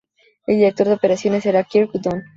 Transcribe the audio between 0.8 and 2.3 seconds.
de operaciones era Kirk Dunn.